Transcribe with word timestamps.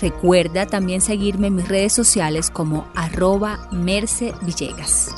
Recuerda 0.00 0.66
también 0.66 1.00
seguirme 1.00 1.48
en 1.48 1.56
mis 1.56 1.68
redes 1.68 1.92
sociales 1.92 2.50
como 2.50 2.86
arroba 2.94 3.68
Merce 3.72 4.32
Villegas. 4.42 5.14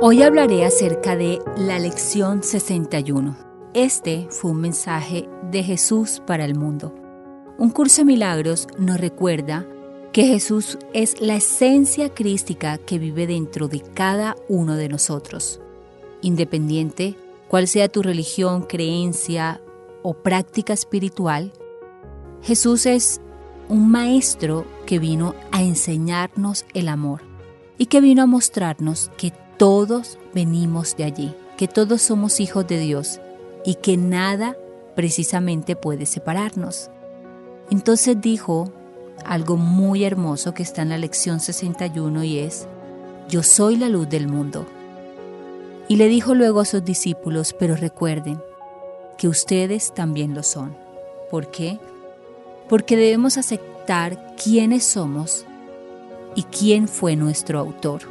Hoy 0.00 0.22
hablaré 0.22 0.64
acerca 0.64 1.16
de 1.16 1.40
la 1.56 1.78
lección 1.80 2.44
61. 2.44 3.36
Este 3.74 4.28
fue 4.30 4.52
un 4.52 4.60
mensaje 4.60 5.28
de 5.50 5.64
Jesús 5.64 6.22
para 6.24 6.44
el 6.44 6.54
mundo. 6.54 6.94
Un 7.58 7.70
curso 7.70 8.02
de 8.02 8.04
milagros 8.04 8.68
nos 8.78 9.00
recuerda 9.00 9.66
que 10.12 10.24
Jesús 10.24 10.78
es 10.92 11.20
la 11.20 11.36
esencia 11.36 12.14
crística 12.14 12.78
que 12.78 12.98
vive 12.98 13.26
dentro 13.26 13.66
de 13.66 13.80
cada 13.80 14.36
uno 14.48 14.76
de 14.76 14.88
nosotros. 14.88 15.60
Independiente 16.22 17.16
cuál 17.48 17.66
sea 17.66 17.88
tu 17.88 18.02
religión, 18.02 18.62
creencia 18.62 19.60
o 20.02 20.14
práctica 20.14 20.72
espiritual, 20.72 21.52
Jesús 22.42 22.86
es 22.86 23.20
un 23.68 23.90
maestro 23.90 24.64
que 24.86 24.98
vino 24.98 25.34
a 25.52 25.62
enseñarnos 25.62 26.64
el 26.74 26.88
amor 26.88 27.22
y 27.76 27.86
que 27.86 28.00
vino 28.00 28.22
a 28.22 28.26
mostrarnos 28.26 29.10
que 29.16 29.32
todos 29.56 30.18
venimos 30.34 30.96
de 30.96 31.04
allí, 31.04 31.34
que 31.56 31.68
todos 31.68 32.00
somos 32.00 32.40
hijos 32.40 32.66
de 32.66 32.78
Dios 32.78 33.20
y 33.64 33.74
que 33.74 33.96
nada 33.96 34.56
precisamente 34.94 35.76
puede 35.76 36.06
separarnos. 36.06 36.90
Entonces 37.70 38.20
dijo 38.20 38.72
algo 39.24 39.56
muy 39.56 40.04
hermoso 40.04 40.54
que 40.54 40.62
está 40.62 40.82
en 40.82 40.88
la 40.88 40.98
lección 40.98 41.40
61 41.40 42.24
y 42.24 42.38
es, 42.38 42.66
yo 43.28 43.42
soy 43.42 43.76
la 43.76 43.88
luz 43.88 44.08
del 44.08 44.28
mundo. 44.28 44.64
Y 45.86 45.96
le 45.96 46.08
dijo 46.08 46.34
luego 46.34 46.60
a 46.60 46.64
sus 46.64 46.84
discípulos, 46.84 47.54
pero 47.58 47.76
recuerden 47.76 48.40
que 49.18 49.28
ustedes 49.28 49.92
también 49.92 50.34
lo 50.34 50.42
son. 50.42 50.74
¿Por 51.30 51.50
qué? 51.50 51.78
Porque 52.68 52.96
debemos 52.96 53.36
aceptar 53.36 54.36
quiénes 54.36 54.84
somos 54.84 55.44
y 56.34 56.44
quién 56.44 56.88
fue 56.88 57.16
nuestro 57.16 57.58
autor. 57.58 58.02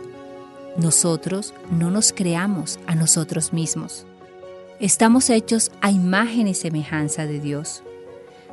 Nosotros 0.75 1.53
no 1.72 1.90
nos 1.90 2.12
creamos 2.12 2.78
a 2.85 2.94
nosotros 2.94 3.53
mismos. 3.53 4.06
Estamos 4.79 5.29
hechos 5.31 5.72
a 5.81 5.90
imagen 5.90 6.47
y 6.47 6.53
semejanza 6.53 7.25
de 7.25 7.40
Dios. 7.40 7.81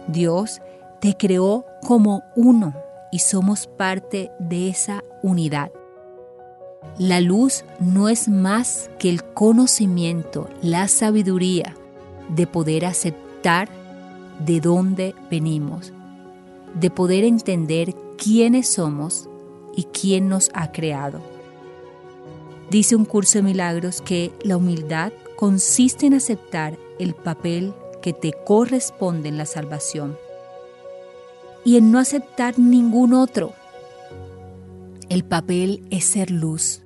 Dios 0.06 0.62
te 1.00 1.16
creó 1.16 1.66
como 1.86 2.22
uno 2.36 2.74
y 3.12 3.18
somos 3.18 3.66
parte 3.66 4.30
de 4.38 4.68
esa 4.68 5.02
unidad. 5.22 5.70
La 6.98 7.20
luz 7.20 7.64
no 7.80 8.08
es 8.08 8.28
más 8.28 8.90
que 8.98 9.10
el 9.10 9.24
conocimiento, 9.24 10.48
la 10.62 10.86
sabiduría 10.88 11.74
de 12.34 12.46
poder 12.46 12.84
aceptar 12.84 13.68
de 14.44 14.60
dónde 14.60 15.14
venimos, 15.30 15.92
de 16.74 16.90
poder 16.90 17.24
entender 17.24 17.94
quiénes 18.16 18.68
somos 18.68 19.28
y 19.76 19.84
quién 19.84 20.28
nos 20.28 20.50
ha 20.54 20.72
creado. 20.72 21.20
Dice 22.70 22.96
un 22.96 23.04
curso 23.04 23.38
de 23.38 23.42
milagros 23.42 24.00
que 24.00 24.32
la 24.42 24.56
humildad 24.56 25.12
consiste 25.36 26.06
en 26.06 26.14
aceptar 26.14 26.78
el 26.98 27.14
papel 27.14 27.74
que 28.02 28.12
te 28.12 28.32
corresponde 28.32 29.28
en 29.28 29.38
la 29.38 29.46
salvación 29.46 30.16
y 31.64 31.76
en 31.76 31.90
no 31.90 31.98
aceptar 31.98 32.58
ningún 32.58 33.14
otro. 33.14 33.52
El 35.08 35.24
papel 35.24 35.86
es 35.90 36.04
ser 36.04 36.30
luz. 36.30 36.82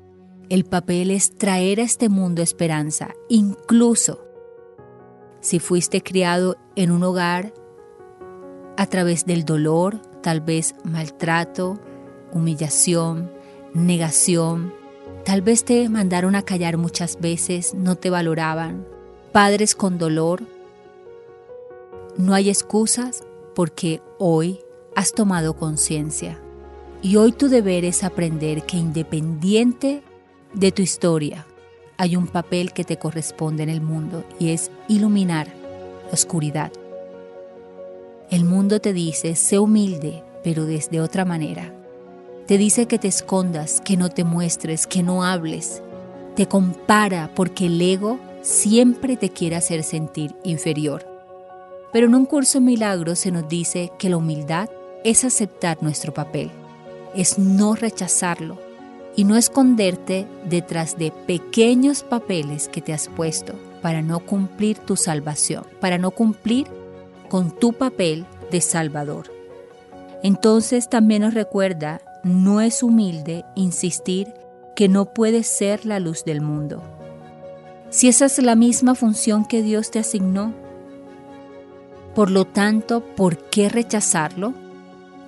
El 0.49 0.65
papel 0.65 1.11
es 1.11 1.37
traer 1.37 1.81
a 1.81 1.83
este 1.83 2.09
mundo 2.09 2.43
esperanza, 2.43 3.15
incluso 3.29 4.28
si 5.41 5.59
fuiste 5.59 6.03
criado 6.03 6.57
en 6.77 6.91
un 6.91 7.03
hogar 7.03 7.53
a 8.77 8.87
través 8.87 9.27
del 9.27 9.45
dolor, 9.45 10.01
tal 10.23 10.41
vez 10.41 10.75
maltrato, 10.85 11.79
humillación, 12.33 13.31
negación, 13.75 14.73
tal 15.25 15.43
vez 15.43 15.65
te 15.65 15.89
mandaron 15.89 16.35
a 16.35 16.43
callar 16.43 16.77
muchas 16.77 17.21
veces, 17.21 17.75
no 17.75 17.97
te 17.97 18.11
valoraban, 18.11 18.87
padres 19.33 19.75
con 19.75 19.99
dolor. 19.99 20.43
No 22.17 22.35
hay 22.35 22.51
excusas 22.51 23.25
porque 23.55 24.01
hoy 24.19 24.61
has 24.95 25.13
tomado 25.13 25.55
conciencia. 25.55 26.41
Y 27.03 27.17
hoy 27.17 27.33
tu 27.33 27.49
deber 27.49 27.85
es 27.85 28.03
aprender 28.03 28.63
que 28.63 28.77
independiente 28.77 30.03
de 30.55 30.73
tu 30.73 30.83
historia, 30.83 31.47
hay 31.99 32.15
un 32.15 32.29
papel 32.29 32.73
que 32.73 32.85
te 32.85 32.97
corresponde 32.97 33.65
en 33.65 33.69
el 33.69 33.81
mundo 33.81 34.25
y 34.39 34.51
es 34.51 34.71
iluminar 34.87 35.49
la 36.07 36.13
oscuridad. 36.13 36.71
El 38.31 38.45
mundo 38.45 38.81
te 38.81 38.93
dice, 38.93 39.35
sé 39.35 39.59
humilde, 39.59 40.23
pero 40.45 40.65
desde 40.65 41.01
otra 41.01 41.25
manera. 41.25 41.75
Te 42.47 42.57
dice 42.57 42.87
que 42.87 43.01
te 43.01 43.09
escondas, 43.09 43.83
que 43.85 43.97
no 43.97 44.11
te 44.11 44.23
muestres, 44.23 44.87
que 44.87 45.03
no 45.03 45.25
hables. 45.25 45.83
Te 46.37 46.47
compara 46.47 47.33
porque 47.35 47.67
el 47.67 47.81
ego 47.83 48.21
siempre 48.43 49.17
te 49.17 49.31
quiere 49.31 49.57
hacer 49.57 49.83
sentir 49.83 50.37
inferior. 50.45 51.05
Pero 51.93 52.07
en 52.07 52.15
un 52.15 52.27
curso 52.27 52.61
de 52.61 52.65
milagros 52.65 53.19
se 53.19 53.33
nos 53.33 53.49
dice 53.49 53.91
que 53.99 54.09
la 54.09 54.19
humildad 54.19 54.71
es 55.05 55.25
aceptar 55.25 55.83
nuestro 55.83 56.15
papel, 56.15 56.51
es 57.15 57.39
no 57.39 57.75
rechazarlo 57.75 58.68
y 59.19 59.25
no 59.25 59.37
esconderte 59.37 60.29
detrás 60.49 60.97
de 60.97 61.11
pequeños 61.11 62.05
papeles 62.05 62.69
que 62.69 62.81
te 62.81 62.93
has 62.93 63.09
puesto 63.09 63.55
para 63.83 64.01
no 64.01 64.21
cumplir 64.21 64.79
tu 64.79 64.95
salvación, 64.95 65.65
para 65.81 65.99
no 65.99 66.13
cumplir 66.13 66.69
con 67.29 67.51
tu 67.51 67.73
papel 67.73 68.27
de 68.53 68.61
Salvador. 68.61 69.33
Entonces 70.23 70.89
también 70.89 71.23
nos 71.23 71.35
recuerda, 71.35 72.01
no 72.23 72.61
es 72.61 72.85
humilde 72.85 73.45
insistir 73.57 74.33
que 74.77 74.89
no 74.89 75.07
puedes 75.07 75.49
ser 75.49 75.85
la 75.85 75.99
luz 75.99 76.25
del 76.25 76.41
mundo. 76.41 76.81
Si 77.91 78.07
esa 78.07 78.27
es 78.27 78.39
la 78.39 78.55
misma 78.55 78.95
función 78.95 79.45
que 79.45 79.63
Dios 79.63 79.91
te 79.91 79.99
asignó, 79.99 80.55
por 82.15 82.31
lo 82.31 82.45
tanto, 82.45 83.01
¿por 83.01 83.37
qué 83.51 83.69
rechazarlo? 83.69 84.55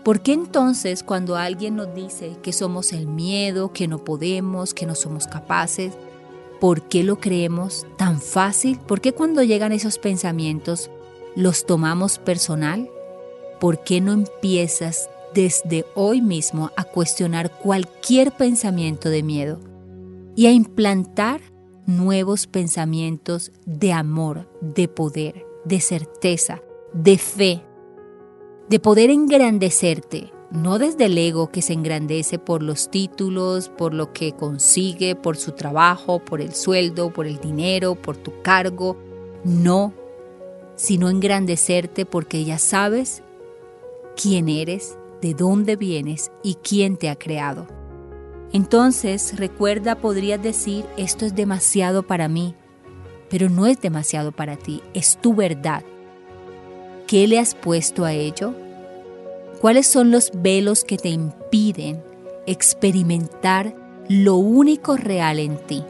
¿Por 0.05 0.23
qué 0.23 0.33
entonces 0.33 1.03
cuando 1.03 1.37
alguien 1.37 1.77
nos 1.77 1.95
dice 1.95 2.37
que 2.43 2.53
somos 2.53 2.93
el 2.93 3.07
miedo, 3.07 3.73
que 3.73 3.87
no 3.87 4.05
podemos, 4.05 4.75
que 4.75 4.87
no 4.87 4.95
somos 4.95 5.27
capaces, 5.27 5.93
¿por 6.61 6.83
qué 6.83 7.05
lo 7.05 7.21
creemos 7.21 7.87
tan 7.97 8.21
fácil? 8.21 8.79
¿Por 8.79 9.01
qué 9.01 9.13
cuando 9.13 9.43
llegan 9.43 9.73
esos 9.73 9.99
pensamientos 9.99 10.91
los 11.37 11.67
tomamos 11.67 12.19
personal? 12.19 12.89
¿por 13.61 13.85
qué 13.85 14.01
no 14.01 14.13
empiezas 14.13 15.09
desde 15.35 15.85
hoy 15.95 16.23
mismo 16.23 16.73
a 16.77 16.83
cuestionar 16.83 17.53
cualquier 17.59 18.33
pensamiento 18.33 19.11
de 19.11 19.23
miedo 19.23 19.61
y 20.35 20.47
a 20.47 20.53
implantar 20.53 21.41
nuevos 21.87 22.47
pensamientos 22.47 23.53
de 23.67 23.93
amor, 23.93 24.51
de 24.61 24.89
poder, 24.89 25.47
de 25.65 25.81
certeza, 25.81 26.63
de 26.93 27.19
fe, 27.19 27.63
de 28.71 28.79
poder 28.79 29.11
engrandecerte, 29.11 30.33
no 30.53 30.79
desde 30.79 31.07
el 31.07 31.19
ego 31.19 31.51
que 31.51 31.61
se 31.61 31.73
engrandece 31.73 32.39
por 32.39 32.63
los 32.63 32.89
títulos, 32.89 33.69
por 33.69 33.93
lo 33.93 34.13
que 34.13 34.31
consigue, 34.31 35.17
por 35.17 35.37
su 35.37 35.53
trabajo, 35.53 36.21
por 36.21 36.41
el 36.41 36.55
sueldo, 36.55 37.13
por 37.13 37.27
el 37.27 37.41
dinero, 37.41 37.97
por 37.97 38.17
tu 38.17 38.31
cargo, 38.43 38.97
no, 39.43 39.93
sino 40.77 41.11
engrandecerte 41.11 42.07
porque 42.07 42.45
ya 42.45 42.59
sabes 42.59 43.25
quién 44.15 44.49
eres, 44.49 44.97
de 45.21 45.35
dónde 45.35 45.75
vienes 45.75 46.31
y 46.45 46.55
quién 46.55 46.97
te 46.97 47.09
ha 47.09 47.17
creado. 47.17 47.67
Entonces, 48.53 49.37
recuerda, 49.37 49.97
podrías 49.97 50.41
decir, 50.41 50.85
esto 50.97 51.27
es 51.27 51.35
demasiado 51.35 52.05
para 52.05 52.29
mí, 52.29 52.55
pero 53.29 53.49
no 53.49 53.67
es 53.67 53.81
demasiado 53.81 54.31
para 54.31 54.55
ti, 54.55 54.81
es 54.95 55.17
tu 55.21 55.35
verdad. 55.35 55.83
¿Qué 57.11 57.27
le 57.27 57.41
has 57.41 57.57
puesto 57.57 58.05
a 58.05 58.13
ello? 58.13 58.55
¿Cuáles 59.61 59.89
son 59.89 60.13
los 60.13 60.31
velos 60.33 60.85
que 60.85 60.97
te 60.97 61.09
impiden 61.09 62.01
experimentar 62.47 63.75
lo 64.09 64.37
único 64.37 64.97
real 64.97 65.41
en 65.41 65.57
ti? 65.57 65.83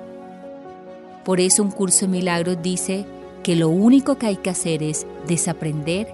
Por 1.23 1.41
eso 1.41 1.63
un 1.63 1.73
curso 1.73 2.07
de 2.07 2.13
milagros 2.13 2.63
dice 2.63 3.05
que 3.43 3.55
lo 3.55 3.69
único 3.69 4.17
que 4.17 4.29
hay 4.29 4.37
que 4.37 4.49
hacer 4.49 4.83
es 4.83 5.07
desaprender, 5.27 6.09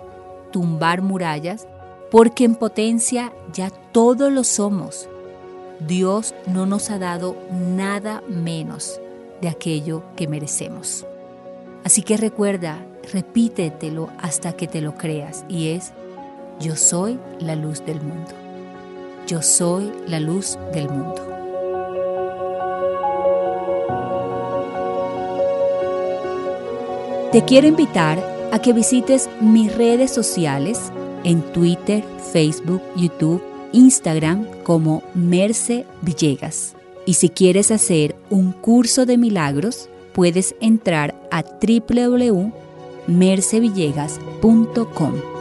tumbar 0.51 1.03
murallas, 1.03 1.69
porque 2.11 2.43
en 2.43 2.57
potencia 2.57 3.33
ya 3.53 3.71
todos 3.71 4.33
lo 4.33 4.43
somos. 4.43 5.09
Dios 5.87 6.35
no 6.53 6.67
nos 6.67 6.91
ha 6.91 6.99
dado 6.99 7.37
nada 7.53 8.25
menos 8.27 9.01
de 9.41 9.51
aquello 9.51 10.03
que 10.17 10.27
merecemos. 10.27 11.07
Así 11.85 12.03
que 12.03 12.17
recuerda, 12.17 12.85
repítetelo 13.13 14.09
hasta 14.19 14.53
que 14.53 14.67
te 14.67 14.81
lo 14.81 14.95
creas 14.95 15.45
y 15.49 15.69
es, 15.69 15.93
yo 16.61 16.77
soy 16.77 17.19
la 17.41 17.55
luz 17.55 17.85
del 17.85 18.01
mundo. 18.01 18.33
Yo 19.27 19.43
soy 19.43 19.93
la 20.07 20.21
luz 20.21 20.59
del 20.73 20.89
mundo. 20.89 21.23
Te 27.33 27.45
quiero 27.45 27.67
invitar 27.67 28.19
a 28.53 28.61
que 28.61 28.73
visites 28.73 29.29
mis 29.41 29.75
redes 29.77 30.11
sociales 30.11 30.93
en 31.25 31.43
Twitter, 31.53 32.05
Facebook, 32.33 32.81
YouTube, 32.97 33.43
Instagram 33.73 34.47
como 34.63 35.03
Merce 35.15 35.85
Villegas. 36.03 36.75
Y 37.05 37.15
si 37.15 37.29
quieres 37.29 37.71
hacer 37.71 38.17
un 38.31 38.53
curso 38.53 39.07
de 39.07 39.19
milagros, 39.19 39.89
puedes 40.13 40.55
entrar 40.61 41.15
a 41.31 41.43
www.mercevillegas.com. 43.09 45.36